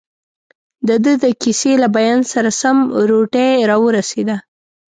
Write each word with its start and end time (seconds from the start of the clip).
دده 0.87 1.13
د 1.23 1.25
کیسې 1.41 1.73
له 1.83 1.87
بیان 1.95 2.19
سره 2.33 2.49
سم، 2.61 2.77
روټۍ 3.09 3.51
راورسېده. 3.69 4.37